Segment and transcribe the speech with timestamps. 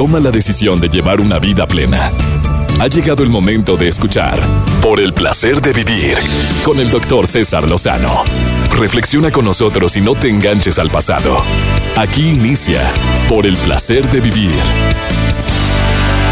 [0.00, 2.10] toma la decisión de llevar una vida plena.
[2.80, 4.40] Ha llegado el momento de escuchar
[4.80, 6.16] Por el placer de vivir
[6.64, 8.24] con el doctor César Lozano.
[8.78, 11.36] Reflexiona con nosotros y no te enganches al pasado.
[11.96, 12.80] Aquí inicia
[13.28, 14.54] Por el placer de vivir.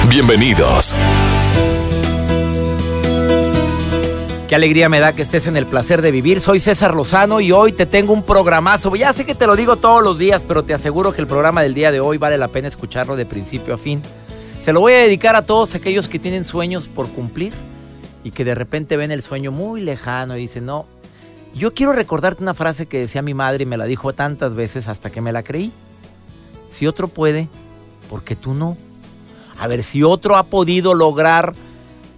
[0.08, 0.94] Bienvenidos.
[4.48, 6.40] Qué alegría me da que estés en el placer de vivir.
[6.40, 8.96] Soy César Lozano y hoy te tengo un programazo.
[8.96, 11.60] Ya sé que te lo digo todos los días, pero te aseguro que el programa
[11.60, 14.00] del día de hoy vale la pena escucharlo de principio a fin.
[14.58, 17.52] Se lo voy a dedicar a todos aquellos que tienen sueños por cumplir
[18.24, 20.86] y que de repente ven el sueño muy lejano y dicen, no,
[21.54, 24.88] yo quiero recordarte una frase que decía mi madre y me la dijo tantas veces
[24.88, 25.72] hasta que me la creí.
[26.70, 27.48] Si otro puede,
[28.08, 28.78] ¿por qué tú no?
[29.58, 31.52] A ver, si otro ha podido lograr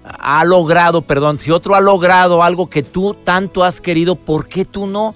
[0.05, 4.65] ha logrado, perdón, si otro ha logrado algo que tú tanto has querido, ¿por qué
[4.65, 5.15] tú no?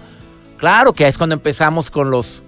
[0.59, 2.43] Claro que es cuando empezamos con los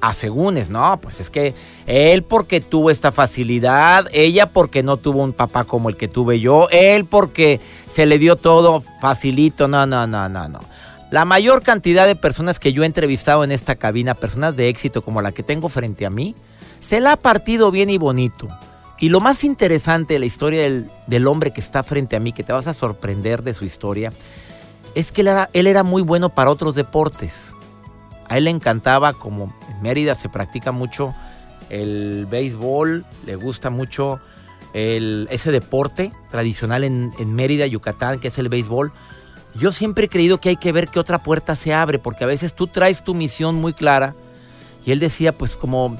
[0.00, 0.98] asegúnes, ¿no?
[1.00, 1.54] Pues es que
[1.86, 6.40] él porque tuvo esta facilidad, ella porque no tuvo un papá como el que tuve
[6.40, 10.60] yo, él porque se le dio todo facilito, no, no, no, no, no.
[11.10, 15.02] La mayor cantidad de personas que yo he entrevistado en esta cabina, personas de éxito
[15.02, 16.34] como la que tengo frente a mí,
[16.80, 18.48] se la ha partido bien y bonito.
[18.98, 20.62] Y lo más interesante de la historia
[21.06, 24.10] del, hombre que está frente a mí, que te vas a sorprender de su historia,
[24.94, 27.54] es que él era, él era muy bueno para otros deportes.
[28.28, 31.14] A él le encantaba, como en Mérida se practica mucho
[31.68, 34.18] el béisbol, le gusta mucho
[34.72, 38.92] el, ese deporte tradicional en, en Mérida, Yucatán, que es el béisbol.
[39.54, 42.26] Yo siempre he creído que hay que ver qué otra puerta se abre, porque a
[42.26, 44.14] veces tú traes tu misión muy clara.
[44.86, 45.96] Y él decía, pues como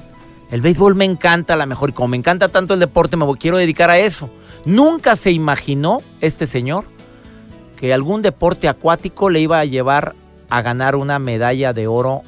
[0.51, 3.25] el béisbol me encanta a la mejor y como me encanta tanto el deporte, me
[3.37, 4.29] quiero dedicar a eso.
[4.65, 6.85] Nunca se imaginó este señor
[7.77, 10.15] que algún deporte acuático le iba a llevar
[10.49, 12.21] a ganar una medalla de oro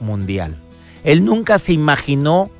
[0.00, 0.56] mundial.
[1.04, 2.50] Él nunca se imaginó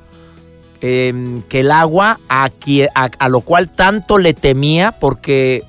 [0.81, 2.49] em, que el agua, a,
[2.93, 5.63] a, lo cual tanto le temía, porque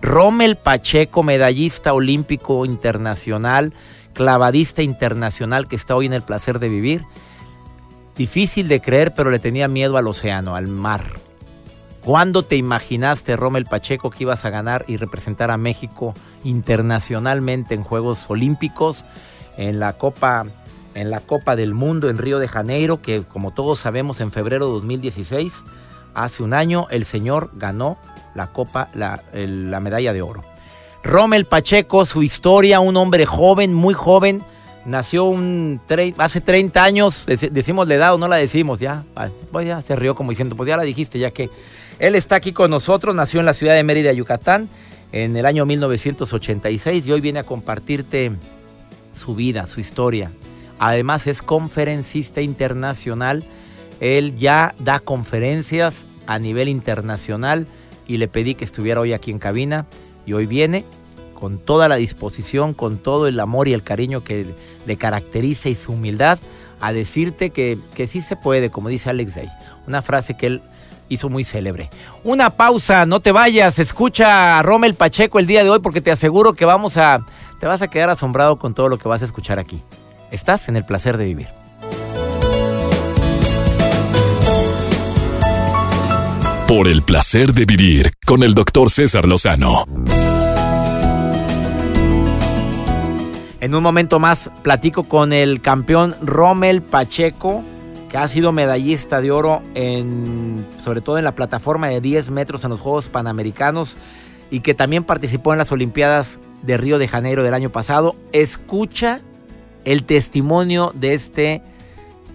[0.00, 3.74] Rommel Pacheco, medallista olímpico internacional,
[4.14, 7.04] clavadista internacional que está hoy en el placer de vivir,
[8.16, 11.04] Difícil de creer, pero le tenía miedo al océano, al mar.
[12.04, 16.14] ¿Cuándo te imaginaste, Rommel Pacheco, que ibas a ganar y representar a México
[16.44, 19.04] internacionalmente en Juegos Olímpicos,
[19.56, 20.46] en la Copa,
[20.94, 24.66] en la Copa del Mundo en Río de Janeiro, que como todos sabemos en febrero
[24.66, 25.64] de 2016,
[26.14, 27.96] hace un año, el señor ganó
[28.34, 30.42] la Copa, la, la medalla de oro.
[31.02, 34.42] Rommel Pacheco, su historia, un hombre joven, muy joven,
[34.86, 35.80] Nació un
[36.18, 39.04] hace 30 años, decimos la edad o no la decimos, ya,
[39.50, 41.48] pues ya se rió como diciendo, pues ya la dijiste, ya que
[41.98, 44.68] él está aquí con nosotros, nació en la ciudad de Mérida, Yucatán,
[45.12, 48.32] en el año 1986 y hoy viene a compartirte
[49.12, 50.32] su vida, su historia.
[50.78, 53.44] Además es conferencista internacional,
[54.00, 57.66] él ya da conferencias a nivel internacional
[58.06, 59.86] y le pedí que estuviera hoy aquí en cabina
[60.26, 60.84] y hoy viene
[61.34, 64.46] con toda la disposición, con todo el amor y el cariño que
[64.86, 66.38] le caracteriza y su humildad,
[66.80, 69.48] a decirte que, que sí se puede, como dice Alex Day.
[69.86, 70.62] Una frase que él
[71.08, 71.90] hizo muy célebre.
[72.22, 76.10] Una pausa, no te vayas, escucha a Rommel Pacheco el día de hoy porque te
[76.10, 77.20] aseguro que vamos a,
[77.60, 79.82] te vas a quedar asombrado con todo lo que vas a escuchar aquí.
[80.30, 81.48] Estás en el placer de vivir.
[86.66, 89.84] Por el placer de vivir con el doctor César Lozano.
[93.64, 97.64] En un momento más platico con el campeón Rommel Pacheco,
[98.10, 102.64] que ha sido medallista de oro en, sobre todo en la plataforma de 10 metros
[102.64, 103.96] en los Juegos Panamericanos
[104.50, 108.16] y que también participó en las Olimpiadas de Río de Janeiro del año pasado.
[108.32, 109.22] Escucha
[109.86, 111.62] el testimonio de este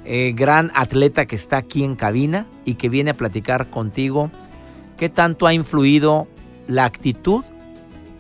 [0.06, 4.32] eh, gran atleta que está aquí en cabina y que viene a platicar contigo
[4.98, 6.28] qué tanto ha influido
[6.66, 7.46] la actitud,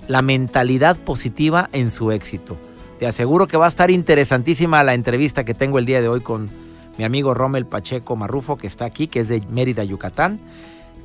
[0.07, 2.55] la mentalidad positiva en su éxito.
[2.99, 6.19] Te aseguro que va a estar interesantísima la entrevista que tengo el día de hoy
[6.19, 6.49] con
[6.97, 10.37] mi amigo Rommel Pacheco Marrufo, que está aquí, que es de Mérida, Yucatán,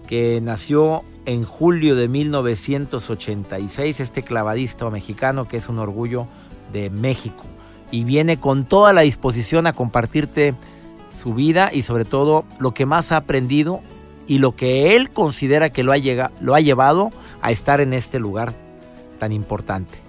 [0.08, 6.26] que nació en julio de 1986, este clavadista mexicano que es un orgullo
[6.73, 7.44] de México.
[7.93, 10.55] Y viene con toda la disposición a compartirte
[11.17, 13.82] su vida y sobre todo lo que más ha aprendido
[14.26, 18.19] y lo que él considera que lo ha, lo ha llevado a estar en este
[18.19, 18.52] lugar
[19.20, 20.04] tan importante.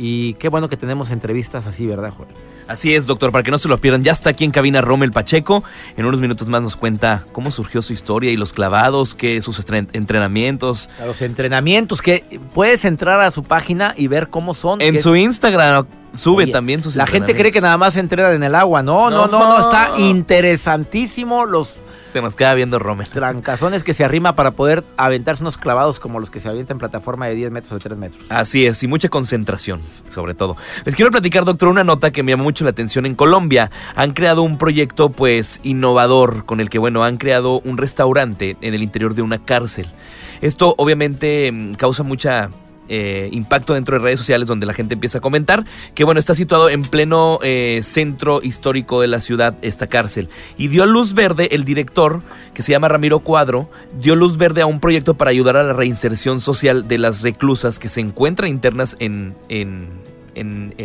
[0.00, 2.28] Y qué bueno que tenemos entrevistas así, ¿verdad, Joel?
[2.68, 4.04] Así es, doctor, para que no se lo pierdan.
[4.04, 5.64] Ya está aquí en cabina Rommel Pacheco.
[5.96, 9.58] En unos minutos más nos cuenta cómo surgió su historia y los clavados, qué sus
[9.92, 10.88] entrenamientos.
[11.04, 14.80] los entrenamientos, que puedes entrar a su página y ver cómo son.
[14.80, 18.44] En su Instagram sube también sus La gente cree que nada más se entrena en
[18.44, 18.84] el agua.
[18.84, 21.74] No, no, no, no, está interesantísimo los
[22.08, 23.08] Se nos queda viendo Rommel.
[23.08, 26.78] Trancazones que se arrima para poder aventarse unos clavados como los que se avientan en
[26.78, 28.24] plataforma de 10 metros o de 3 metros.
[28.30, 30.56] Así es, y mucha concentración, sobre todo.
[30.84, 33.04] Les quiero platicar, doctor, una nota que me llamó mucho la atención.
[33.04, 37.76] En Colombia han creado un proyecto, pues, innovador, con el que, bueno, han creado un
[37.76, 39.86] restaurante en el interior de una cárcel.
[40.40, 42.48] Esto, obviamente, mm, causa mucha
[42.88, 45.64] eh, impacto dentro de redes sociales donde la gente empieza a comentar
[45.94, 50.68] que bueno está situado en pleno eh, centro histórico de la ciudad esta cárcel y
[50.68, 52.22] dio luz verde el director
[52.54, 53.70] que se llama Ramiro Cuadro
[54.00, 57.78] dio luz verde a un proyecto para ayudar a la reinserción social de las reclusas
[57.78, 59.88] que se encuentran internas en, en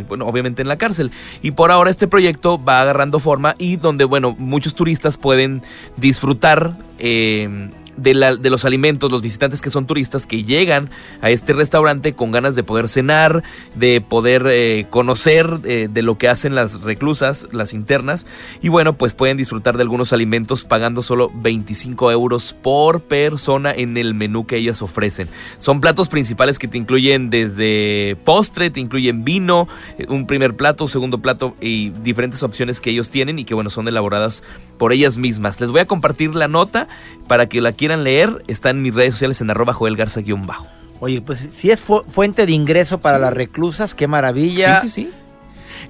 [0.08, 1.12] bueno, obviamente en la cárcel.
[1.42, 5.62] Y por ahora este proyecto va agarrando forma y donde, bueno, muchos turistas pueden
[5.98, 10.90] disfrutar eh, de, la, de, los alimentos, los visitantes que son turistas que llegan
[11.22, 13.44] a este restaurante con ganas de poder cenar,
[13.76, 18.26] de poder eh, conocer eh, de lo que hacen las reclusas, las internas,
[18.62, 23.98] y bueno, pues pueden disfrutar de algunos alimentos pagando solo 25 euros por persona en
[23.98, 25.28] el menú que ellas ofrecen.
[25.58, 29.68] Son platos principales que te incluyen desde postre, te incluyen vino,
[29.98, 33.70] eh, un primer plato, segundo plato y diferentes opciones que ellos tienen y que bueno,
[33.70, 34.44] son elaboradas
[34.78, 35.60] por ellas mismas.
[35.62, 36.88] Les voy a compartir la nota
[37.28, 40.68] para que la quieran leer, está en mis redes sociales en arroba Joel Garza-bajo.
[41.02, 44.80] Oye, pues si es fuente de ingreso para las reclusas, qué maravilla.
[44.80, 45.12] Sí, sí, sí.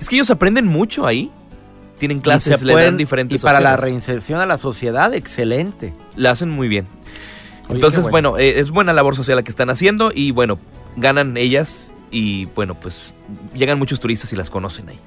[0.01, 1.31] Es que ellos aprenden mucho ahí.
[1.99, 5.93] Tienen clases, le dan diferentes Y para la reinserción a la sociedad, excelente.
[6.15, 6.87] La hacen muy bien.
[7.69, 10.57] Entonces, bueno, eh, es buena labor social la que están haciendo y bueno,
[10.95, 13.13] ganan ellas y bueno, pues
[13.53, 14.99] llegan muchos turistas y las conocen ahí.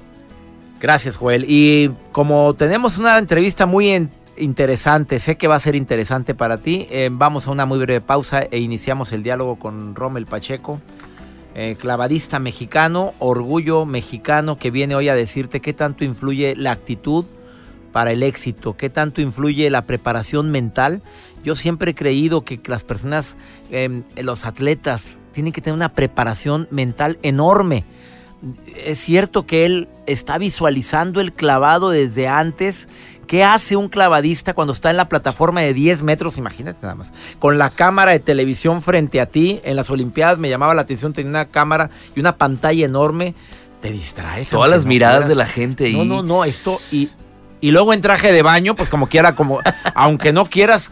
[0.79, 1.43] Gracias, Joel.
[1.49, 6.57] Y como tenemos una entrevista muy en, interesante, sé que va a ser interesante para
[6.57, 6.87] ti.
[6.89, 10.81] Eh, vamos a una muy breve pausa e iniciamos el diálogo con Rommel Pacheco,
[11.55, 17.25] eh, clavadista mexicano, orgullo mexicano, que viene hoy a decirte qué tanto influye la actitud
[17.91, 21.01] para el éxito, qué tanto influye la preparación mental.
[21.43, 23.37] Yo siempre he creído que las personas,
[23.71, 27.85] em, los atletas, tienen que tener una preparación mental enorme.
[28.85, 32.87] Es cierto que él está visualizando el clavado desde antes
[33.27, 36.37] ¿Qué hace un clavadista cuando está en la plataforma de 10 metros?
[36.37, 37.11] Imagínate nada más.
[37.39, 39.59] Con la cámara de televisión frente a ti.
[39.65, 43.35] En las Olimpiadas me llamaba la atención, tenía una cámara y una pantalla enorme.
[43.81, 44.49] Te distraes.
[44.49, 45.91] Todas las miradas de la gente.
[45.91, 46.79] No, no, no, esto.
[46.91, 47.09] Y,
[47.59, 49.59] y luego en traje de baño, pues como quiera, como.
[49.93, 50.91] aunque no quieras,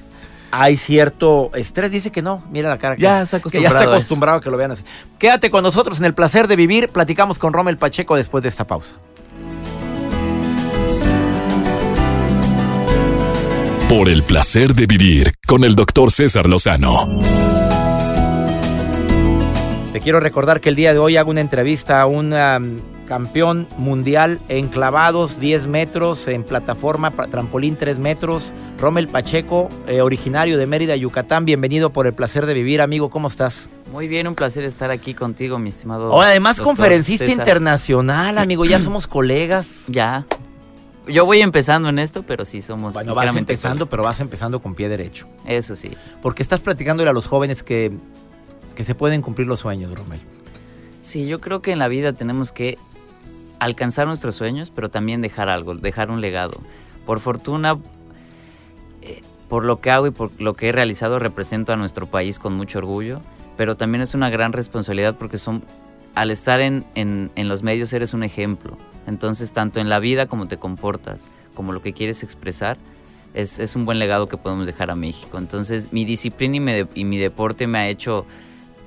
[0.51, 1.89] hay cierto estrés.
[1.89, 2.43] Dice que no.
[2.51, 2.97] Mira la cara.
[2.97, 3.73] Ya está acostumbrado.
[3.73, 4.83] ya está acostumbrado a, que lo vean así.
[5.19, 6.89] Quédate con nosotros en el placer de vivir.
[6.89, 8.95] Platicamos con Rommel Pacheco después de esta pausa.
[13.89, 17.21] Por el placer de vivir con el doctor César Lozano.
[19.93, 23.67] Te quiero recordar que el día de hoy hago una entrevista a un um, campeón
[23.77, 30.65] mundial en clavados 10 metros, en plataforma, trampolín 3 metros, Rommel Pacheco, eh, originario de
[30.65, 31.45] Mérida, Yucatán.
[31.45, 33.11] Bienvenido por el placer de vivir, amigo.
[33.11, 33.69] ¿Cómo estás?
[33.91, 36.09] Muy bien, un placer estar aquí contigo, mi estimado.
[36.09, 38.65] Oh, además, conferencista internacional, amigo.
[38.65, 39.83] Ya somos colegas.
[39.87, 40.25] Ya,
[41.07, 42.93] yo voy empezando en esto, pero sí somos.
[42.93, 45.27] Bueno, vas empezando, pero vas empezando con pie derecho.
[45.45, 45.91] Eso sí.
[46.21, 47.91] Porque estás platicándole a los jóvenes que,
[48.75, 50.21] que se pueden cumplir los sueños, Romel.
[51.01, 52.77] Sí, yo creo que en la vida tenemos que
[53.59, 56.59] alcanzar nuestros sueños, pero también dejar algo, dejar un legado.
[57.05, 57.77] Por fortuna,
[59.01, 62.39] eh, por lo que hago y por lo que he realizado, represento a nuestro país
[62.39, 63.21] con mucho orgullo,
[63.57, 65.63] pero también es una gran responsabilidad porque son
[66.15, 68.77] al estar en, en, los medios eres un ejemplo.
[69.07, 72.77] Entonces, tanto en la vida como te comportas, como lo que quieres expresar,
[73.33, 75.37] es, es un buen legado que podemos dejar a México.
[75.37, 78.25] Entonces, mi disciplina y mi, y mi deporte me ha hecho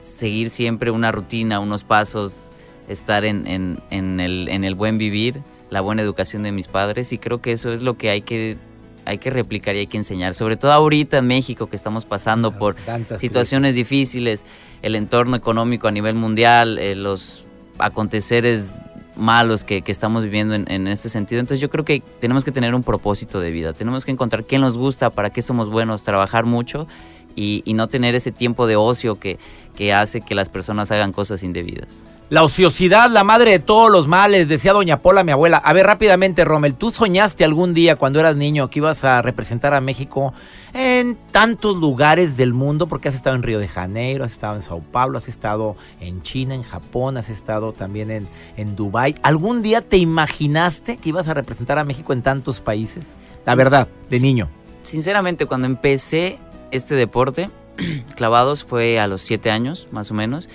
[0.00, 2.46] seguir siempre una rutina, unos pasos,
[2.88, 7.12] estar en, en, en, el, en el buen vivir, la buena educación de mis padres
[7.12, 8.56] y creo que eso es lo que hay que
[9.04, 12.52] hay que replicar y hay que enseñar, sobre todo ahorita en México que estamos pasando
[12.52, 12.76] por
[13.18, 14.44] situaciones difíciles,
[14.82, 17.46] el entorno económico a nivel mundial, eh, los
[17.78, 18.74] aconteceres
[19.18, 21.40] malos que, estamos viviendo en, este sentido.
[21.40, 24.58] Entonces yo creo que tenemos que tener un propósito de vida, tenemos que encontrar qué
[24.58, 26.86] nos gusta, para qué somos buenos, trabajar mucho
[27.34, 29.38] y, no tener ese tiempo de ocio que,
[29.76, 32.04] que hace que las personas hagan cosas indebidas.
[32.30, 35.56] La ociosidad, la madre de todos los males, decía doña Pola, mi abuela.
[35.56, 39.72] A ver, rápidamente, Rommel, ¿tú soñaste algún día cuando eras niño que ibas a representar
[39.72, 40.34] a México
[41.00, 42.86] en tantos lugares del mundo?
[42.86, 46.22] Porque has estado en Río de Janeiro, has estado en Sao Paulo, has estado en
[46.22, 49.14] China, en Japón, has estado también en, en Dubái.
[49.22, 53.18] ¿Algún día te imaginaste que ibas a representar a México en tantos países?
[53.46, 54.48] La verdad, de niño.
[54.82, 56.38] Sinceramente, cuando empecé
[56.70, 57.50] este deporte,
[58.16, 60.48] clavados, fue a los siete años, más o menos.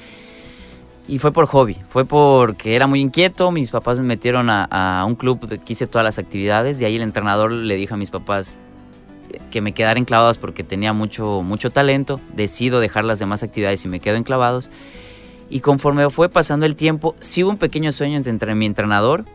[1.07, 5.15] Y fue por hobby, fue porque era muy inquieto, mis papás me metieron a, un
[5.15, 8.57] club que hice todas las actividades, y ahí el entrenador le dijo a mis papás,
[9.51, 12.19] que me quedara en clavados porque tenía mucho, mucho talento.
[12.35, 14.69] Decido dejar las demás actividades y me quedo en clavados.
[15.49, 19.25] Y conforme fue pasando el tiempo, sí hubo un pequeño sueño entre mi entrenador,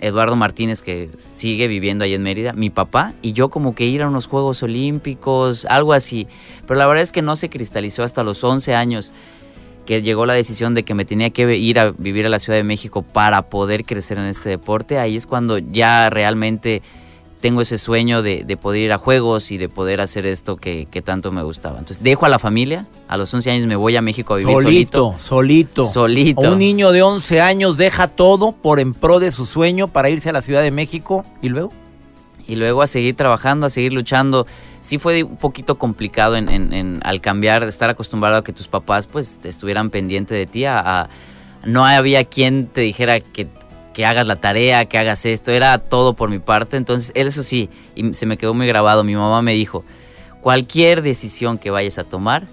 [0.00, 4.02] Eduardo Martínez, que sigue viviendo ahí en Mérida, mi papá, y yo como que ir
[4.02, 6.26] a unos Juegos Olímpicos, algo así.
[6.66, 9.12] Pero la verdad es que no se cristalizó hasta los 11 años
[9.86, 12.58] que llegó la decisión de que me tenía que ir a vivir a la Ciudad
[12.58, 14.98] de México para poder crecer en este deporte.
[14.98, 16.82] Ahí es cuando ya realmente
[17.40, 21.32] tengo ese sueño de, poder ir a juegos y de poder hacer esto que, tanto
[21.32, 21.78] me gustaba.
[21.78, 24.54] Entonces dejo a la familia, a los 11 años me voy a México a vivir
[24.54, 25.14] solito.
[25.18, 26.52] Solito, solito.
[26.52, 30.30] Un niño de 11 años deja todo por en pro de su sueño para irse
[30.30, 31.72] a la Ciudad de México y luego.
[32.46, 34.46] Y luego a seguir trabajando, a seguir luchando.
[34.80, 39.38] Sí fue un poquito complicado en, al cambiar, estar acostumbrado a que tus papás pues
[39.44, 41.08] estuvieran pendientes de ti, a
[41.64, 43.48] no había quien te dijera que
[43.98, 46.76] que hagas la tarea, que hagas esto, era todo por mi parte.
[46.76, 49.82] Entonces, eso sí, y se me quedó muy grabado, mi mamá me dijo,
[50.40, 52.46] cualquier decisión que vayas a tomar,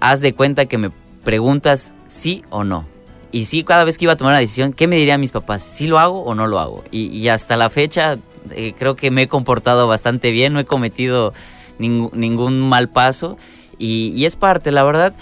[0.00, 0.90] haz de cuenta que me
[1.22, 2.88] preguntas sí o no.
[3.30, 5.62] Y sí, cada vez que iba a tomar una decisión, ¿qué me dirían mis papás?
[5.62, 6.82] ¿Sí lo hago o no lo hago?
[6.90, 8.18] Y, hasta la fecha
[8.50, 11.34] eh, creo que me he comportado bastante bien, no he cometido
[11.78, 13.38] ningún mal paso
[13.78, 15.14] y es parte, la verdad.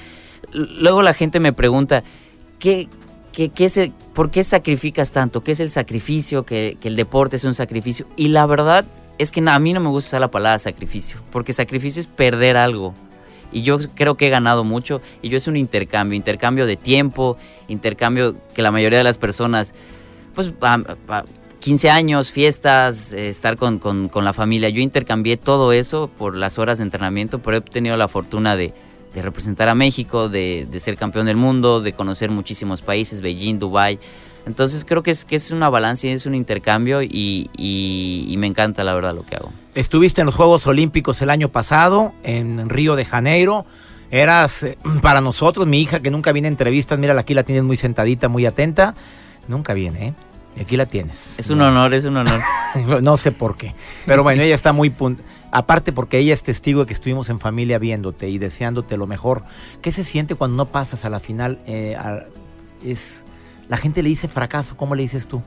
[0.50, 2.04] Luego la gente me pregunta,
[2.58, 2.88] ¿qué,
[3.32, 5.42] ¿Qué, ¿Por qué sacrificas tanto?
[5.42, 6.44] ¿Qué es el sacrificio?
[6.44, 8.06] ¿Que, el deporte es un sacrificio?
[8.16, 8.84] Y la verdad
[9.18, 12.56] es que a mí no me gusta usar la palabra sacrificio, porque sacrificio es perder
[12.56, 12.94] algo.
[13.52, 17.36] Y yo creo que he ganado mucho y yo es un intercambio, intercambio de tiempo,
[17.68, 19.74] intercambio que la mayoría de las personas,
[20.34, 20.52] pues
[21.58, 26.58] 15 años, fiestas, eh, estar con, con la familia, yo intercambié todo eso por las
[26.58, 28.72] horas de entrenamiento, pero he tenido la fortuna de,
[29.14, 33.98] de representar a México, de, ser campeón del mundo, de conocer muchísimos países, Beijing, Dubai.
[34.46, 37.50] Entonces creo que es, que es una balanza y es un intercambio y,
[38.38, 39.52] me encanta la verdad lo que hago.
[39.74, 43.66] Estuviste en los Juegos Olímpicos el año pasado en Río de Janeiro.
[44.10, 47.62] Eras eh, para nosotros, mi hija que nunca viene a entrevistas, mira aquí la tienes
[47.62, 48.94] muy sentadita, muy atenta.
[49.46, 50.14] Nunca viene, ¿eh?
[50.58, 51.38] Aquí la tienes.
[51.38, 52.40] Es un honor, es un honor.
[53.02, 53.74] no sé por qué.
[54.06, 54.94] Pero bueno, ella está muy...
[55.52, 59.42] Aparte porque ella es testigo de que estuvimos en familia viéndote y deseándote lo mejor.
[59.82, 61.58] ¿Qué se siente cuando no pasas a la final?
[61.66, 61.96] Eh,
[62.84, 63.24] es,
[63.68, 65.42] la gente le dice fracaso, ¿cómo le dices tú?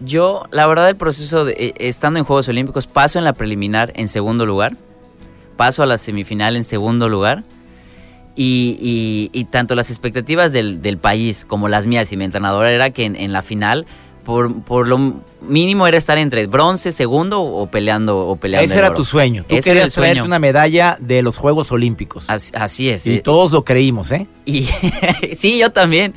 [0.00, 3.92] Yo, la verdad, el proceso de eh, estando en Juegos Olímpicos, paso en la preliminar
[3.94, 4.76] en segundo lugar,
[5.56, 7.44] paso a la semifinal en segundo lugar.
[8.34, 13.32] Y, tanto las expectativas del, país como las mías y mi entrenador era que en
[13.32, 13.86] la final
[14.22, 18.66] por, lo mínimo era estar entre bronce, segundo o peleando o peleando.
[18.66, 19.44] Ese era tu sueño.
[19.48, 22.24] Tú querías traerte una medalla de los Juegos Olímpicos.
[22.28, 23.06] Así, es.
[23.06, 24.26] Y todos lo creímos, ¿eh?
[24.44, 24.68] Y
[25.36, 26.14] sí, yo también.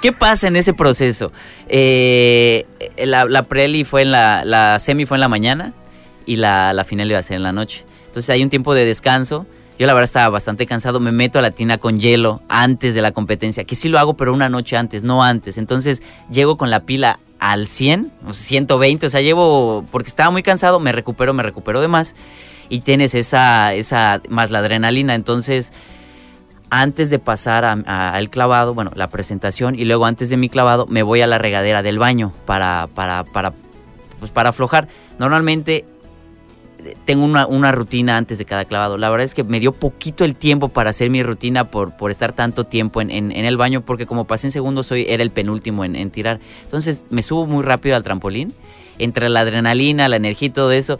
[0.00, 1.32] ¿Qué pasa en ese proceso?
[1.68, 2.66] Eh,
[2.98, 5.72] la, la, preli fue en la, la semi fue en la mañana
[6.26, 7.84] y la, la final iba a ser en la noche.
[8.06, 9.46] Entonces hay un tiempo de descanso
[9.78, 13.02] yo la verdad estaba bastante cansado, me meto a la tina con hielo antes de
[13.02, 15.58] la competencia, que sí lo hago, pero una noche antes, no antes.
[15.58, 20.80] Entonces llego con la pila al 100, 120, o sea, llevo, porque estaba muy cansado,
[20.80, 22.14] me recupero, me recupero de más,
[22.68, 25.72] y tienes esa, esa, más la adrenalina, entonces
[26.70, 31.02] antes de pasar al clavado, bueno, la presentación y luego antes de mi clavado me
[31.02, 33.52] voy a la regadera del baño para, para, para,
[34.18, 34.88] pues para aflojar.
[35.18, 35.84] Normalmente
[37.04, 38.98] tengo una, rutina antes de cada clavado.
[38.98, 42.10] La verdad es que me dio poquito el tiempo para hacer mi rutina por, por
[42.10, 45.84] estar tanto tiempo en, el baño, porque como pasé en segundo, soy, era el penúltimo
[45.84, 46.40] en, en, tirar.
[46.62, 48.54] Entonces me subo muy rápido al trampolín,
[48.98, 50.98] entre la adrenalina, la energía y todo eso,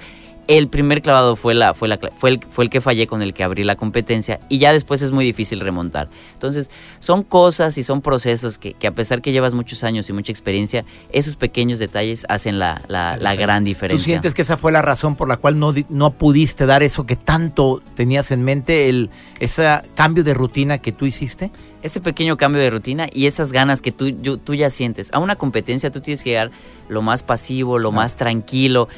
[0.49, 3.33] el primer clavado fue, la, fue, la, fue, el, fue el que fallé con el
[3.33, 6.09] que abrí la competencia y ya después es muy difícil remontar.
[6.35, 10.33] Entonces, son cosas y son procesos que, a pesar que llevas muchos años y mucha
[10.33, 12.81] experiencia, esos pequeños detalles hacen la,
[13.39, 14.03] gran diferencia.
[14.03, 17.07] ¿Tú sientes que esa fue la razón por la cual no, no pudiste dar eso
[17.07, 19.11] que tanto tenías en mente, el,
[19.41, 21.51] ese cambio de rutina que tú hiciste?
[21.83, 25.11] Ese pequeño cambio de rutina y esas ganas que tú, tú ya sientes.
[25.13, 26.51] A una competencia tú tienes que llegar
[26.89, 28.89] lo más pasivo, lo más tranquilo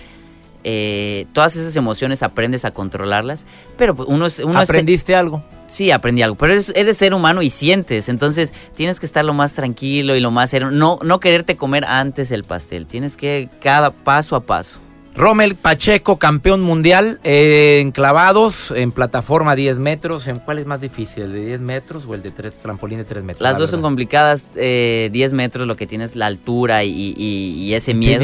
[0.69, 3.47] eh, todas esas emociones aprendes a controlarlas,
[3.79, 4.41] pero pues, uno es...
[4.41, 5.45] Uno ¿Aprendiste algo?
[5.69, 9.53] Sí, aprendí algo, pero eres, ser humano y sientes, entonces tienes que estar lo más
[9.53, 14.35] tranquilo y lo más no, no quererte comer antes el pastel, tienes que cada paso
[14.35, 14.81] a paso.
[15.15, 20.27] Rommel Pacheco, campeón mundial eh, en clavados, en plataforma 10 metros.
[20.27, 23.05] ¿En cuál es más difícil, el de 10 metros o el de tres, trampolín de
[23.05, 23.41] 3 metros?
[23.41, 24.45] Las dos son complicadas.
[24.57, 28.19] Eh, 10 metros, lo que tienes la altura y, ese miedo.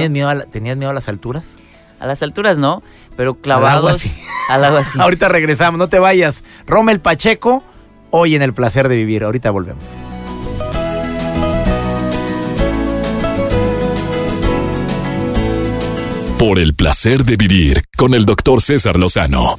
[0.51, 1.57] ¿Tenías miedo a las alturas?
[2.03, 2.83] A las alturas no,
[3.17, 4.05] pero clavados
[4.49, 4.99] al agua así.
[5.01, 6.43] Ahorita regresamos, no te vayas.
[6.67, 7.63] Rommel Pacheco,
[8.11, 9.23] hoy en el placer de vivir.
[9.23, 9.97] Ahorita volvemos.
[16.41, 19.57] Por el placer de vivir con el doctor César Lozano.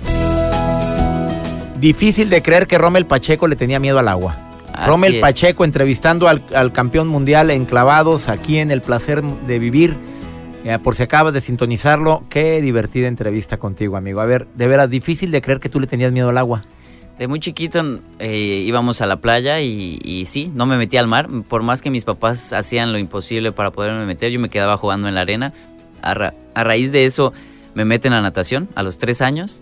[1.80, 4.36] Difícil de creer que Rommel Pacheco le tenía miedo al agua.
[4.74, 5.22] Así Rommel es.
[5.22, 9.96] Pacheco entrevistando al, al campeón mundial en clavados aquí en el placer de vivir.
[10.66, 14.22] Eh, por si acabas de sintonizarlo, qué divertida entrevista contigo, amigo.
[14.22, 16.62] A ver, de veras, difícil de creer que tú le tenías miedo al agua.
[17.20, 21.08] De muy chiquito eh, íbamos a la playa y, y sí, no me metí al
[21.08, 21.30] mar.
[21.50, 25.08] Por más que mis papás hacían lo imposible para poderme meter, yo me quedaba jugando
[25.10, 25.54] en la arena.
[26.02, 27.34] A, ra- a raíz de eso
[27.76, 29.60] me meten a natación a los tres años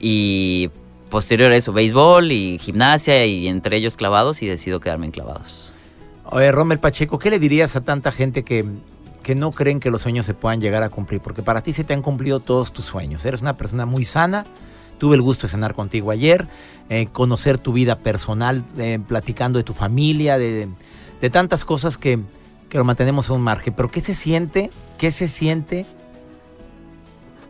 [0.00, 0.70] y
[1.10, 5.72] posterior a eso béisbol y gimnasia y entre ellos clavados y decido quedarme en clavados.
[6.26, 8.64] Oye, Rommel Pacheco, ¿qué le dirías a tanta gente que,
[9.22, 11.20] que no creen que los sueños se puedan llegar a cumplir?
[11.20, 13.24] Porque para ti se te han cumplido todos tus sueños.
[13.24, 14.44] Eres una persona muy sana.
[14.98, 16.46] Tuve el gusto de cenar contigo ayer,
[16.88, 20.68] eh, conocer tu vida personal, eh, platicando de tu familia, de,
[21.20, 22.20] de tantas cosas que,
[22.68, 23.74] que lo mantenemos a un margen.
[23.74, 24.70] Pero ¿qué se siente?
[24.98, 25.86] ¿Qué se siente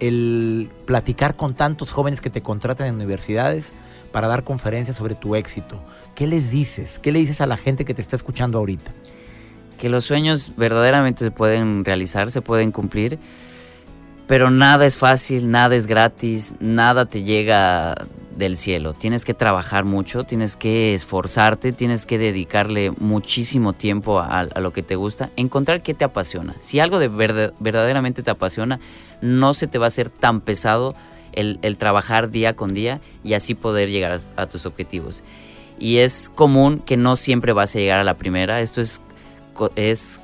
[0.00, 3.73] el platicar con tantos jóvenes que te contratan en universidades
[4.12, 5.81] para dar conferencias sobre tu éxito?
[6.14, 6.99] ¿Qué les dices?
[6.99, 8.93] ¿Qué le dices a la gente que te está escuchando ahorita?
[9.83, 13.19] Que los sueños verdaderamente se pueden realizar, se pueden cumplir,
[14.29, 17.97] pero nada es fácil, nada es gratis, nada te llega
[18.37, 18.93] del cielo.
[18.93, 24.85] Tienes que trabajar mucho, tienes que esforzarte, tienes que dedicarle muchísimo tiempo a, lo que
[24.85, 26.55] te gusta, encontrar qué te apasiona.
[26.61, 28.79] Si algo de verdad- verdaderamente te apasiona,
[29.21, 30.95] no se te va a hacer tan pesado
[31.33, 35.25] el, trabajar día con día y así poder llegar a- a tus objetivos.
[35.81, 38.61] Y es común que no siempre vas a llegar a la primera.
[38.61, 39.03] Esto es
[39.77, 40.21] es,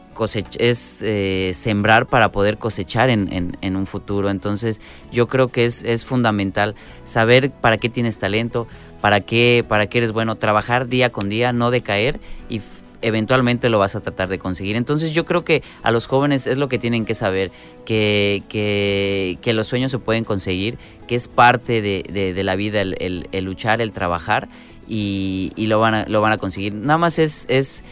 [0.59, 4.31] es eh, sembrar para poder cosechar en, en- un futuro.
[4.31, 4.81] Entonces
[5.13, 8.67] yo creo que es, es fundamental saber para qué tienes talento,
[9.01, 12.19] para qué, para qué eres bueno, trabajar día con día, no decaer
[12.49, 12.61] y
[13.01, 14.75] eventualmente lo vas a tratar de conseguir.
[14.75, 17.53] Entonces yo creo que a los jóvenes es lo que tienen que saber,
[17.85, 23.29] que, que, los sueños se pueden conseguir, que es parte de, de- la vida el,
[23.45, 24.49] luchar, el trabajar
[24.89, 26.73] y, y lo, van a, lo van a conseguir.
[26.73, 27.85] Nada más es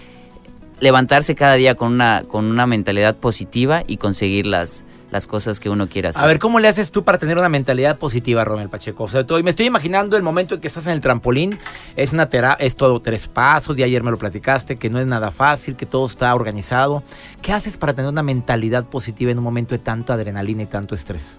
[0.80, 5.70] levantarse cada día con una, con una mentalidad positiva y conseguir las, las cosas que
[5.70, 6.22] uno quiere hacer.
[6.22, 9.04] A ver, ¿cómo le haces tú para tener una mentalidad positiva, Romel Pacheco?
[9.04, 11.58] O sea, me estoy imaginando el momento en que estás en el trampolín,
[11.96, 15.30] es una es todo tres pasos, y ayer me lo platicaste, que no es nada
[15.30, 17.02] fácil, que todo está organizado.
[17.40, 20.94] ¿Qué haces para tener una mentalidad positiva en un momento de tanta adrenalina y tanto
[20.94, 21.38] estrés?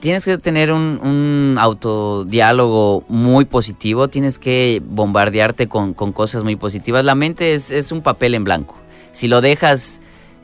[0.00, 6.54] Tienes que tener un, un autodiálogo muy positivo, tienes que bombardearte con, con cosas muy
[6.54, 7.04] positivas.
[7.04, 8.76] La mente es, es un papel en blanco.
[9.10, 10.00] Si lo dejas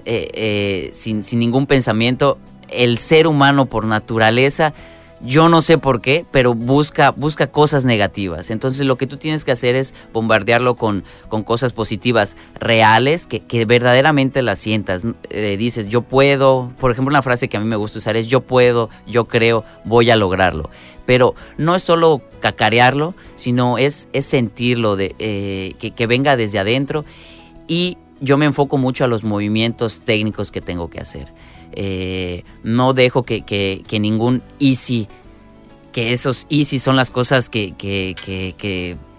[0.06, 2.38] eh, eh, sin, sin ningún pensamiento,
[2.68, 4.74] el ser humano por naturaleza,
[5.24, 8.50] yo no sé por qué, pero busca, busca cosas negativas.
[8.50, 13.40] Entonces lo que tú tienes que hacer es bombardearlo con, con cosas positivas, reales, que,
[13.40, 15.04] que verdaderamente las sientas.
[15.30, 18.26] Eh, dices, yo puedo, por ejemplo, una frase que a mí me gusta usar es,
[18.26, 20.70] yo puedo, yo creo, voy a lograrlo.
[21.06, 26.58] Pero no es solo cacarearlo, sino es, es sentirlo, de, eh, que, que venga desde
[26.58, 27.04] adentro.
[27.66, 31.32] Y yo me enfoco mucho a los movimientos técnicos que tengo que hacer.
[31.76, 35.08] Eh, no dejo que, que- que ningún easy,
[35.92, 38.14] que esos easy son las cosas que, que,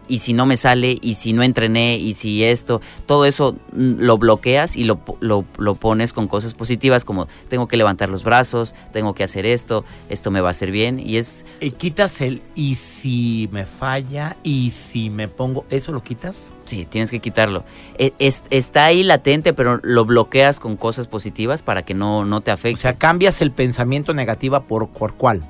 [0.07, 3.99] y si no me sale, y si no entrené, y si esto, todo eso mm,
[4.01, 8.23] lo bloqueas y lo, lo, lo pones con cosas positivas como tengo que levantar los
[8.23, 12.21] brazos, tengo que hacer esto, esto me va a hacer bien, y es Y quitas
[12.21, 16.53] el y si me falla, y si me pongo, ¿eso lo quitas?
[16.65, 17.63] Sí, tienes que quitarlo.
[17.97, 22.41] E- es- está ahí latente, pero lo bloqueas con cosas positivas para que no, no
[22.41, 22.81] te O afecte.
[22.81, 25.43] sea, cambias el pensamiento negativo por, por cuál.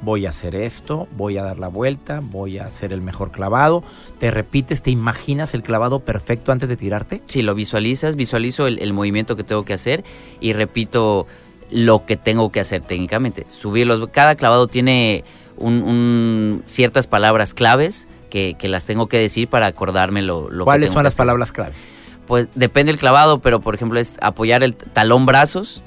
[0.00, 3.82] Voy a hacer esto, voy a dar la vuelta, voy a hacer el mejor clavado.
[4.18, 7.20] Te repites, te imaginas el clavado perfecto antes de tirarte.
[7.26, 10.04] si lo visualizas, visualizo el, el movimiento que tengo que hacer
[10.40, 11.26] y repito
[11.70, 13.44] lo que tengo que hacer técnicamente.
[13.50, 14.08] Subirlos.
[14.12, 15.24] Cada clavado tiene
[15.56, 20.60] un- un- ciertas palabras claves que, que las tengo que decir para acordarme lo, lo
[20.60, 21.18] que ¿Cuáles tengo son que las hacer.
[21.22, 21.88] palabras claves?
[22.26, 25.82] Pues depende del clavado, pero por ejemplo es apoyar el talón brazos,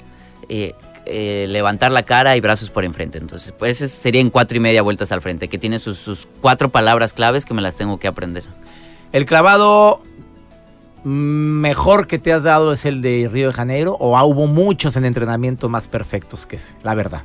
[0.48, 0.74] eh,
[1.06, 3.18] eh, levantar la cara y brazos por enfrente.
[3.18, 6.70] Entonces, pues sería en cuatro y media vueltas al frente, que tiene sus, sus cuatro
[6.70, 8.44] palabras claves que me las tengo que aprender.
[9.12, 10.02] ¿El clavado
[11.04, 14.96] mejor que te has dado es el de Río de Janeiro o ah, hubo muchos
[14.96, 16.74] en entrenamiento más perfectos que ese?
[16.82, 17.24] La verdad.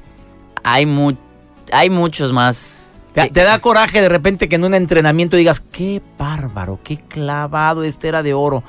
[0.63, 1.15] Hay, mu-
[1.71, 2.79] hay muchos más.
[3.13, 7.83] ¿Te, te da coraje de repente que en un entrenamiento digas, qué bárbaro, qué clavado,
[7.83, 8.63] este era de oro?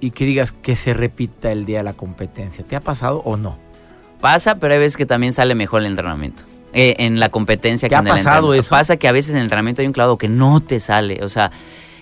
[0.00, 2.64] Y que digas que se repita el día de la competencia.
[2.64, 3.56] ¿Te ha pasado o no?
[4.24, 6.44] Pasa, pero hay veces que también sale mejor el entrenamiento.
[6.72, 8.70] Eh, en la competencia ¿Te que ha en el pasado eso?
[8.70, 11.22] Pasa que a veces en el entrenamiento hay un clavado que no te sale.
[11.22, 11.50] O sea,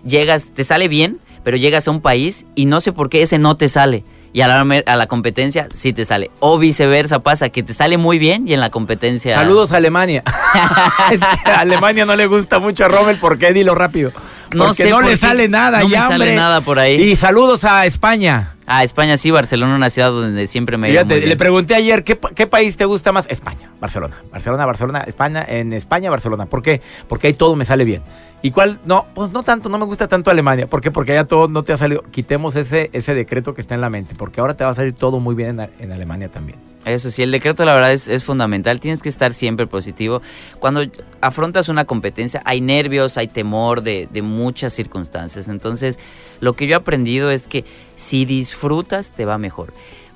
[0.07, 3.39] llegas, te sale bien, pero llegas a un país y no sé por qué ese
[3.41, 4.05] no te sale.
[4.33, 6.31] y a la, a la competencia sí te sale.
[6.39, 9.35] O viceversa pasa, que te sale muy bien y en la competencia...
[9.35, 10.23] Saludos a Alemania.
[11.11, 13.53] es que a Alemania no le gusta mucho a Rommel, ¿por qué?
[13.53, 14.13] Dilo rápido.
[14.55, 15.17] No Porque sé no por le qué.
[15.17, 17.03] sale nada, No me ya, sale nada por ahí.
[17.03, 18.55] Y saludos a España.
[18.75, 22.47] Ah, España sí, Barcelona, una ciudad donde siempre me Fíjate, le pregunté ayer, ¿qué, ¿qué
[22.47, 23.27] país te gusta más?
[23.29, 24.17] España, Barcelona.
[24.31, 26.47] Barcelona, Barcelona, España, en España, Barcelona.
[26.47, 26.81] ¿Por qué?
[27.07, 28.03] Porque ahí todo me sale bien.
[28.41, 28.81] ¿Y cuál?
[28.87, 30.69] No, pues no tanto, no me gusta tanto Alemania.
[30.69, 30.91] ¿Por qué?
[30.91, 32.03] Porque allá todo no te ha salido.
[32.11, 34.95] Quitemos ese, ese decreto que está en la mente, porque ahora te va a salir
[34.95, 36.72] todo muy bien en, en Alemania también.
[36.85, 38.81] Eso sí, el decreto la verdad es, es fundamental.
[38.81, 40.21] Tienes que estar siempre positivo.
[40.59, 40.85] Cuando
[41.21, 45.49] afrontas una competencia hay nervios, hay temor de, de muchas circunstancias.
[45.49, 45.99] Entonces,
[46.41, 47.65] lo que yo he aprendido es que
[47.97, 49.73] si disfrutas, te va mejor.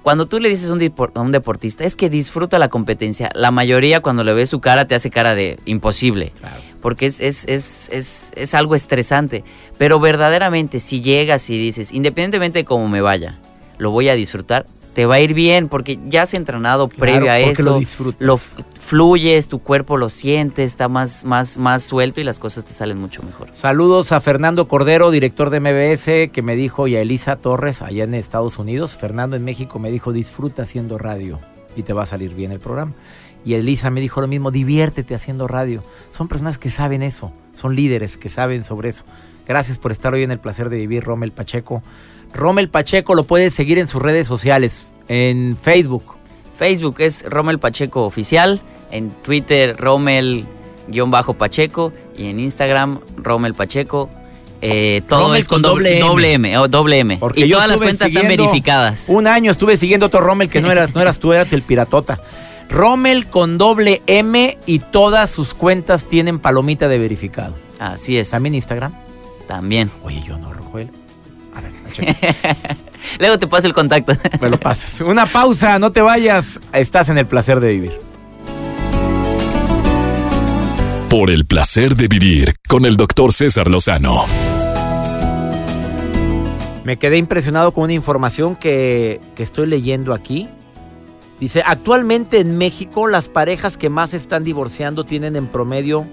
[0.06, 4.22] Cuando tú le dices a un, deportista, es que disfruta la competencia, la mayoría cuando
[4.22, 6.32] le ves su cara te hace cara de imposible.
[6.80, 9.42] Porque es, es, es, es, es algo estresante.
[9.78, 13.40] Pero verdaderamente, si llegas y dices, independientemente de cómo me vaya,
[13.78, 17.38] lo voy a disfrutar, te va a ir bien porque ya has entrenado previo a
[17.38, 17.64] eso.
[17.64, 18.18] lo disfrutas.
[18.18, 22.72] lo fluyes, tu cuerpo lo siente, está más, más, más suelto y las cosas te
[22.72, 23.48] salen mucho mejor.
[23.52, 28.04] Saludos a Fernando Cordero, director de MBS, que me dijo, y a Elisa Torres, allá
[28.04, 28.96] en Estados Unidos.
[28.96, 31.40] Fernando en México me dijo, disfruta haciendo radio
[31.76, 32.92] y te va a salir bien el programa.
[33.44, 35.84] Y Elisa me dijo lo mismo, diviértete haciendo radio.
[36.08, 39.04] Son personas que saben eso, son líderes que saben sobre eso.
[39.46, 41.84] Gracias por estar hoy en el placer de vivir, Rommel Pacheco.
[42.34, 46.16] Rommel Pacheco lo puedes seguir en sus redes sociales, en Facebook.
[46.56, 48.60] Facebook es Rommel Pacheco Oficial,
[48.90, 54.10] en Twitter Rommel-Pacheco y en Instagram Rommel Pacheco.
[54.62, 56.48] Eh, todo Rommel es con con doble, doble M.
[56.48, 56.58] M.
[56.58, 57.18] oh, doble M.
[57.18, 59.06] Porque y todas las cuentas están verificadas.
[59.08, 62.20] Un año estuve siguiendo otro Rommel que no eras, no eras tú, eras el piratota.
[62.68, 67.54] Rommel con doble M y todas sus cuentas tienen palomita de verificado.
[67.78, 68.30] Así es.
[68.30, 68.92] También Instagram.
[69.46, 69.90] También.
[70.02, 70.90] Oye, yo no, Rojuel.
[71.54, 71.72] A ver,
[73.20, 74.12] Luego te paso el contacto.
[74.40, 75.00] me lo pasas.
[75.00, 76.60] Una pausa, no te vayas.
[76.72, 78.00] Estás en el placer de vivir.
[81.18, 84.26] Por el placer de vivir con el doctor César Lozano.
[86.84, 90.46] Me quedé impresionado con una información que, que estoy leyendo aquí.
[91.40, 96.06] Dice, actualmente en México las parejas que más están divorciando tienen en promedio...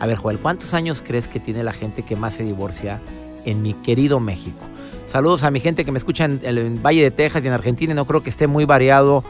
[0.00, 3.02] A ver, Joel, ¿cuántos años crees que tiene la gente que más se divorcia
[3.44, 4.64] en mi querido México?
[5.04, 7.92] Saludos a mi gente que me escucha en el Valle de Texas y en Argentina
[7.92, 9.22] no creo que esté muy variado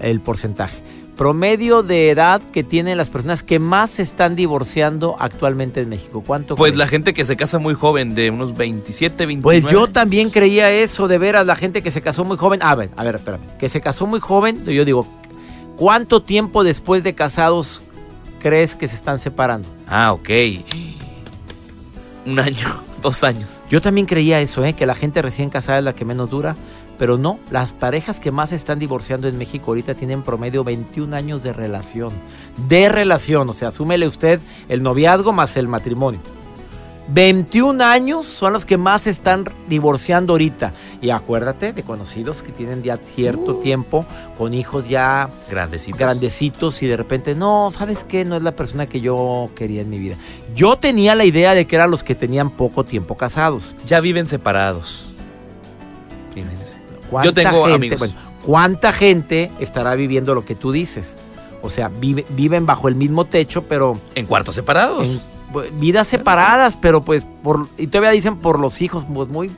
[0.00, 0.82] el porcentaje.
[1.20, 6.24] Promedio de edad que tienen las personas que más se están divorciando actualmente en México.
[6.26, 6.78] ¿Cuánto Pues crees?
[6.78, 9.42] la gente que se casa muy joven, de unos 27, 29.
[9.42, 12.60] Pues yo también creía eso, de veras, la gente que se casó muy joven.
[12.62, 13.42] A ver, a ver, espérame.
[13.58, 15.06] Que se casó muy joven, yo digo,
[15.76, 17.82] ¿cuánto tiempo después de casados
[18.38, 19.68] crees que se están separando?
[19.88, 20.30] Ah, ok.
[22.24, 23.60] Un año, dos años.
[23.68, 24.72] Yo también creía eso, ¿eh?
[24.72, 26.56] que la gente recién casada es la que menos dura,
[27.00, 31.42] pero no, las parejas que más están divorciando en México ahorita tienen promedio 21 años
[31.42, 32.12] de relación.
[32.68, 36.20] De relación, o sea, asúmele usted el noviazgo más el matrimonio.
[37.08, 40.74] 21 años son los que más se están divorciando ahorita.
[41.00, 44.04] Y acuérdate de conocidos que tienen ya cierto tiempo
[44.36, 45.98] con hijos ya Grandecitos.
[45.98, 48.26] grandecitos y de repente, no, ¿sabes qué?
[48.26, 50.16] No es la persona que yo quería en mi vida.
[50.54, 53.74] Yo tenía la idea de que eran los que tenían poco tiempo casados.
[53.86, 55.06] Ya viven separados.
[56.34, 56.79] Fíjense.
[57.10, 57.98] ¿Cuánta Yo tengo gente, amigos.
[57.98, 61.16] bueno, ¿Cuánta gente estará viviendo lo que tú dices?
[61.62, 65.16] O sea, vive- viven bajo el mismo techo, pero En cuartos separados.
[65.16, 69.50] en bu- vidas separadas, pero pues por y todavía dicen por los hijos, pues muy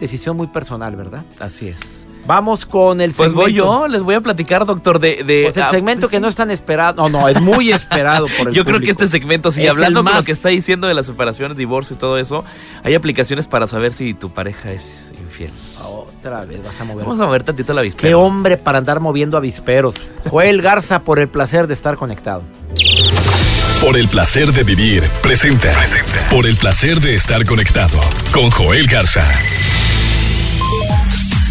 [0.00, 1.24] decisión muy personal, ¿verdad?
[1.40, 2.06] Así es.
[2.28, 3.40] Vamos con el Pues segmento.
[3.40, 5.24] voy yo, les voy a platicar, doctor, de...
[5.24, 6.20] de Pues el ah, segmento pues que sí.
[6.20, 6.94] no es tan esperado.
[6.94, 10.00] No, no, es muy esperado por el Yo creo que este segmento, sí, Es hablando
[10.00, 12.44] el con más- lo que está diciendo de las separaciones, divorcios y todo eso,
[12.84, 15.50] hay aplicaciones para saber si tu pareja es infiel.
[15.82, 17.06] Otra vez vas a mover.
[17.06, 18.20] Vamos a ver tantito la Qué avispero.
[18.20, 19.94] hombre para andar moviendo avisperos.
[20.28, 22.42] Joel Garza por el placer de estar conectado.
[23.80, 25.72] Por el placer de vivir, presenta.
[26.30, 27.98] Por el placer de estar conectado
[28.32, 29.24] con Joel Garza.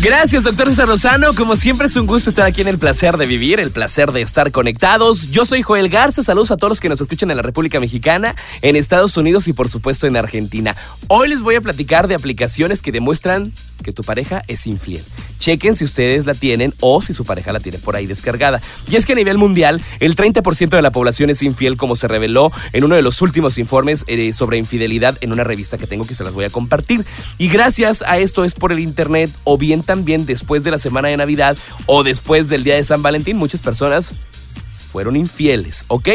[0.02, 1.34] Gracias, doctor César Lozano.
[1.34, 4.22] Como siempre es un gusto estar aquí en el placer de vivir, el placer de
[4.22, 5.32] estar conectados.
[5.32, 6.22] Yo soy Joel Garza.
[6.22, 9.54] Saludos a todos los que nos escuchan en la República Mexicana, en Estados Unidos y
[9.54, 10.76] por supuesto en Argentina.
[11.08, 13.52] Hoy les voy a platicar de aplicaciones que demuestran
[13.84, 15.04] que tu pareja es infiel.
[15.40, 18.62] Chequen si ustedes la tienen o si su pareja la tiene por ahí descargada.
[18.90, 22.08] Y es que a nivel mundial, el 30% de la población es infiel, como se
[22.08, 26.06] reveló en uno de los últimos informes eh, sobre infidelidad en una revista que tengo
[26.06, 27.06] que se las voy a compartir.
[27.38, 31.08] Y gracias a esto es por el internet o bien también después de la semana
[31.08, 34.14] de Navidad o después del día de San Valentín, muchas personas
[34.88, 36.10] fueron infieles, ¿ok?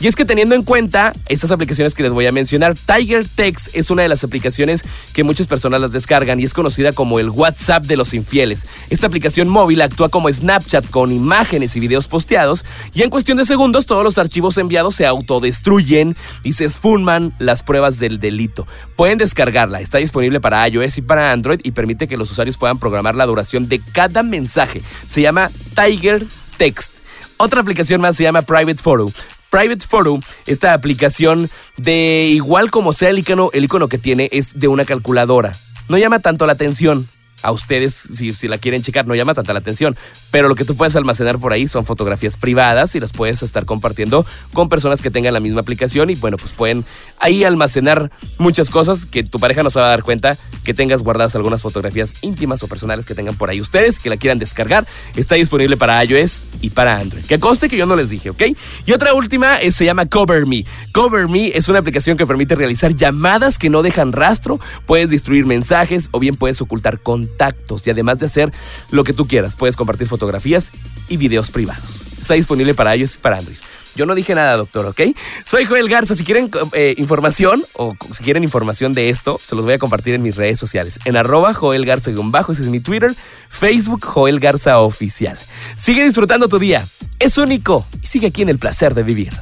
[0.00, 3.74] Y es que teniendo en cuenta estas aplicaciones que les voy a mencionar, Tiger Text
[3.74, 7.30] es una de las aplicaciones que muchas personas las descargan y es conocida como el
[7.30, 8.66] WhatsApp de los infieles.
[8.90, 13.44] Esta aplicación móvil actúa como Snapchat con imágenes y videos posteados y en cuestión de
[13.44, 18.66] segundos todos los archivos enviados se autodestruyen y se esfuman las pruebas del delito.
[18.96, 22.78] Pueden descargarla, está disponible para iOS y para Android y permite que los usuarios puedan
[22.78, 24.82] programar la duración de cada mensaje.
[25.06, 26.24] Se llama Tiger
[26.56, 27.01] Text.
[27.44, 29.06] Otra aplicación más se llama Private Photo.
[29.50, 34.60] Private Photo, esta aplicación de igual como sea el icono, el icono que tiene es
[34.60, 35.50] de una calculadora.
[35.88, 37.08] No llama tanto la atención,
[37.42, 39.96] a ustedes, si, si, la quieren checar, no llama tanta la atención.
[40.30, 43.64] Pero lo que tú puedes almacenar por ahí son fotografías privadas y las puedes estar
[43.64, 46.84] compartiendo con personas que tengan la misma aplicación y bueno, pues pueden
[47.18, 51.02] ahí almacenar muchas cosas que tu pareja no se va a dar cuenta que tengas
[51.02, 54.86] guardadas algunas fotografías íntimas o personales que tengan por ahí ustedes, que la quieran descargar.
[55.16, 57.24] Está disponible para iOS y para Android.
[57.24, 58.42] Que conste que yo no les dije, ¿ok?
[58.86, 60.64] Y otra última eh, se llama Cover Me.
[60.92, 65.46] Cover Me es una aplicación que permite realizar llamadas que no dejan rastro, puedes destruir
[65.46, 67.00] mensajes o bien puedes ocultar
[67.32, 68.52] contactos y además de hacer
[68.90, 70.70] lo que tú quieras, puedes compartir fotografías
[71.08, 72.04] y videos privados.
[72.20, 73.58] Está disponible para iOS y para Android.
[73.94, 75.00] Yo no dije nada, doctor, ¿ok?
[75.44, 76.14] Soy Joel Garza.
[76.14, 80.14] Si quieren eh, información o si quieren información de esto, se los voy a compartir
[80.14, 80.98] en mis redes sociales.
[81.04, 83.14] En arroba Joel Garza-bajo, ese es mi Twitter.
[83.50, 85.38] Facebook Joel Garza Oficial.
[85.76, 86.86] Sigue disfrutando tu día.
[87.18, 89.32] Es único y sigue aquí en el placer de vivir.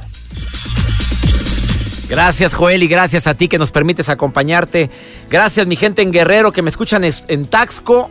[2.11, 4.89] Gracias Joel y gracias a ti que nos permites acompañarte.
[5.29, 8.09] Gracias mi gente en Guerrero que me escuchan en Taxco,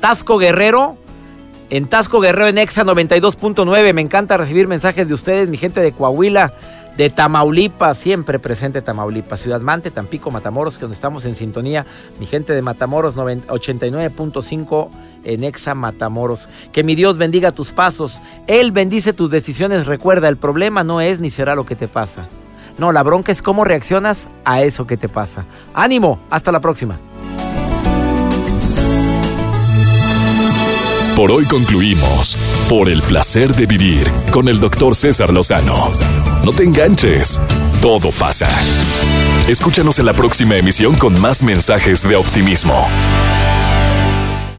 [0.00, 0.96] Tasco Guerrero,
[1.68, 3.92] en Tasco Guerrero en Exa 92.9.
[3.92, 6.54] Me encanta recibir mensajes de ustedes, mi gente de Coahuila,
[6.96, 11.84] de Tamaulipas, siempre presente Tamaulipas, Ciudad Mante, Tampico, Matamoros, que donde estamos en sintonía.
[12.18, 14.88] Mi gente de Matamoros 89.5
[15.24, 16.48] en Exa Matamoros.
[16.72, 18.22] Que mi Dios bendiga tus pasos.
[18.46, 19.84] Él bendice tus decisiones.
[19.84, 22.26] Recuerda, el problema no es ni será lo que te pasa
[22.78, 25.44] no, la bronca es cómo reaccionas a eso que te pasa.
[25.74, 26.98] Ánimo, hasta la próxima.
[31.16, 32.36] Por hoy concluimos.
[32.68, 35.90] Por el placer de vivir con el doctor César Lozano.
[36.44, 37.40] No te enganches.
[37.80, 38.48] Todo pasa.
[39.46, 42.88] Escúchanos en la próxima emisión con más mensajes de optimismo.